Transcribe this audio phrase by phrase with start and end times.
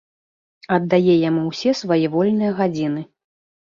[0.77, 3.11] Аддае яму ўсе свае вольныя гадзіны.